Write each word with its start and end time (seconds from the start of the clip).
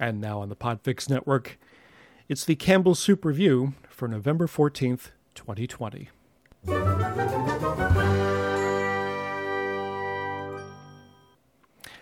And 0.00 0.20
now 0.20 0.40
on 0.40 0.48
the 0.48 0.56
Podfix 0.56 1.08
Network, 1.08 1.58
it's 2.28 2.44
the 2.44 2.56
Campbell 2.56 2.94
Soup 2.94 3.24
Review 3.24 3.74
for 3.88 4.08
November 4.08 4.46
14th, 4.46 5.10
2020. 5.34 6.08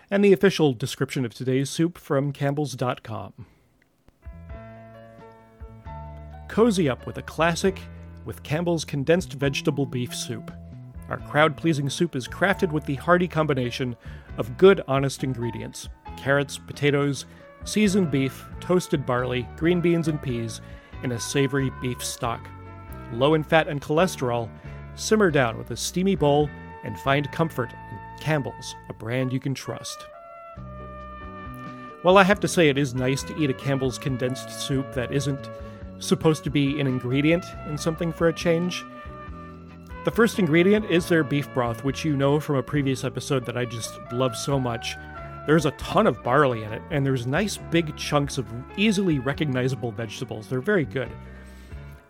And 0.09 0.23
the 0.23 0.33
official 0.33 0.73
description 0.73 1.25
of 1.25 1.33
today's 1.33 1.69
soup 1.69 1.97
from 1.97 2.31
Campbell's.com. 2.31 3.45
Cozy 6.47 6.89
up 6.89 7.05
with 7.05 7.17
a 7.17 7.23
classic 7.23 7.79
with 8.25 8.43
Campbell's 8.43 8.85
condensed 8.85 9.33
vegetable 9.33 9.85
beef 9.85 10.15
soup. 10.15 10.51
Our 11.09 11.17
crowd 11.17 11.57
pleasing 11.57 11.89
soup 11.89 12.15
is 12.15 12.27
crafted 12.27 12.71
with 12.71 12.85
the 12.85 12.95
hearty 12.95 13.27
combination 13.27 13.95
of 14.37 14.57
good, 14.57 14.81
honest 14.87 15.23
ingredients 15.23 15.89
carrots, 16.15 16.57
potatoes, 16.57 17.25
seasoned 17.65 18.11
beef, 18.11 18.45
toasted 18.59 19.05
barley, 19.05 19.47
green 19.55 19.81
beans, 19.81 20.07
and 20.07 20.21
peas 20.21 20.61
in 21.03 21.11
a 21.11 21.19
savory 21.19 21.71
beef 21.81 22.03
stock. 22.03 22.47
Low 23.11 23.33
in 23.33 23.43
fat 23.43 23.67
and 23.67 23.81
cholesterol, 23.81 24.49
simmer 24.95 25.31
down 25.31 25.57
with 25.57 25.71
a 25.71 25.77
steamy 25.77 26.15
bowl 26.15 26.49
and 26.83 26.99
find 26.99 27.31
comfort 27.31 27.71
in 27.71 27.99
Campbell's, 28.19 28.75
a 28.89 28.93
brand 28.93 29.33
you 29.33 29.39
can 29.39 29.53
trust. 29.53 30.05
Well, 32.03 32.17
I 32.17 32.23
have 32.23 32.39
to 32.41 32.47
say 32.47 32.67
it 32.67 32.77
is 32.77 32.93
nice 32.93 33.23
to 33.23 33.37
eat 33.37 33.49
a 33.49 33.53
Campbell's 33.53 33.97
condensed 33.97 34.49
soup 34.49 34.93
that 34.93 35.13
isn't 35.13 35.49
supposed 35.99 36.43
to 36.43 36.49
be 36.49 36.79
an 36.81 36.87
ingredient 36.87 37.45
in 37.69 37.77
something 37.77 38.11
for 38.11 38.27
a 38.27 38.33
change. 38.33 38.83
The 40.03 40.11
first 40.11 40.37
ingredient 40.37 40.91
is 40.91 41.07
their 41.07 41.23
beef 41.23 41.47
broth, 41.53 41.85
which 41.85 42.03
you 42.03 42.17
know 42.17 42.41
from 42.41 42.57
a 42.57 42.63
previous 42.63 43.05
episode 43.05 43.45
that 43.45 43.55
I 43.55 43.63
just 43.63 43.97
love 44.11 44.35
so 44.35 44.59
much. 44.59 44.97
There's 45.45 45.65
a 45.65 45.71
ton 45.71 46.07
of 46.07 46.23
barley 46.23 46.63
in 46.63 46.71
it, 46.71 46.81
and 46.89 47.05
there's 47.05 47.27
nice 47.27 47.57
big 47.57 47.95
chunks 47.97 48.37
of 48.37 48.47
easily 48.77 49.19
recognizable 49.19 49.91
vegetables. 49.91 50.47
They're 50.47 50.61
very 50.61 50.85
good. 50.85 51.11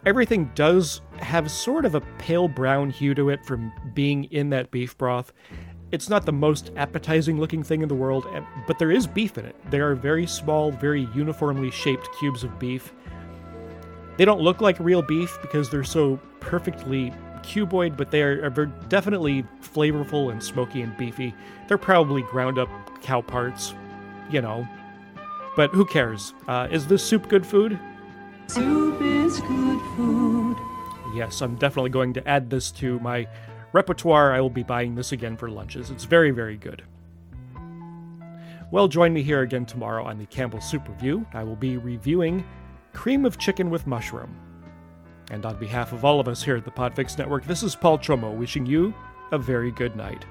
Everything 0.06 0.52
does 0.54 1.02
have 1.18 1.50
sort 1.50 1.86
of 1.86 1.96
a 1.96 2.02
pale 2.20 2.48
brown 2.48 2.90
hue 2.90 3.16
to 3.16 3.30
it 3.30 3.44
from 3.46 3.72
being 3.94 4.26
in 4.26 4.50
that 4.50 4.70
beef 4.70 4.98
broth. 4.98 5.32
It's 5.92 6.10
not 6.10 6.26
the 6.26 6.34
most 6.34 6.72
appetizing 6.76 7.40
looking 7.40 7.64
thing 7.64 7.82
in 7.82 7.88
the 7.88 7.96
world, 7.96 8.28
but 8.68 8.80
there 8.80 8.92
is 8.92 9.08
beef 9.08 9.38
in 9.38 9.46
it. 9.46 9.56
They 9.72 9.80
are 9.80 9.96
very 9.96 10.28
small, 10.28 10.72
very 10.72 11.08
uniformly 11.16 11.72
shaped 11.72 12.10
cubes 12.20 12.44
of 12.44 12.60
beef. 12.60 12.92
They 14.18 14.26
don't 14.26 14.42
look 14.42 14.60
like 14.60 14.80
real 14.80 15.02
beef 15.02 15.38
because 15.42 15.70
they're 15.70 15.84
so 15.84 16.20
perfectly 16.40 17.14
cuboid, 17.44 17.98
but 17.98 18.12
they 18.12 18.22
are, 18.22 18.46
are 18.46 18.66
definitely 18.90 19.44
flavorful 19.62 20.32
and 20.32 20.42
smoky 20.42 20.82
and 20.82 20.96
beefy. 20.98 21.34
They're 21.68 21.78
probably 21.78 22.22
ground 22.24 22.58
up 22.58 22.70
cow 23.02 23.22
parts, 23.22 23.74
you 24.30 24.42
know. 24.42 24.68
But 25.56 25.72
who 25.72 25.86
cares? 25.86 26.34
Uh, 26.48 26.68
is 26.72 26.88
this 26.88 27.04
soup 27.04 27.30
good 27.30 27.46
food? 27.46 27.80
Soup 28.48 29.02
is 29.02 29.40
good 29.42 29.80
food. 29.96 30.58
Yes, 31.14 31.42
I'm 31.42 31.56
definitely 31.56 31.92
going 31.92 32.14
to 32.14 32.28
add 32.28 32.50
this 32.50 32.72
to 32.72 33.00
my 33.00 33.28
repertoire. 33.72 34.34
I 34.34 34.42
will 34.42 34.50
be 34.50 34.64
buying 34.64 34.96
this 34.96 35.12
again 35.12 35.38
for 35.38 35.50
lunches. 35.50 35.92
It's 35.92 36.06
very, 36.06 36.32
very 36.32 36.58
good. 36.58 36.84
Well, 38.72 38.88
join 38.88 39.14
me 39.14 39.22
here 39.22 39.42
again 39.42 39.68
tomorrow 39.68 40.04
on 40.04 40.18
the 40.18 40.26
Campbell 40.26 40.60
Soup 40.60 40.88
Review. 40.90 41.28
I 41.34 41.44
will 41.44 41.56
be 41.56 41.78
reviewing 41.78 42.44
cream 42.94 43.26
of 43.26 43.38
chicken 43.38 43.70
with 43.70 43.86
mushroom. 43.86 44.36
And 45.34 45.48
on 45.48 45.56
behalf 45.56 45.94
of 45.94 46.06
all 46.06 46.20
of 46.20 46.28
us 46.28 46.44
here 46.44 46.58
at 46.58 46.64
the 46.64 46.70
Podfix 46.70 47.18
Network, 47.18 47.46
this 47.46 47.64
is 47.64 47.76
Paul 47.76 47.98
Chomo 47.98 48.32
wishing 48.32 48.68
you 48.68 48.94
a 49.32 49.38
very 49.40 49.72
good 49.72 49.96
night. 49.96 50.26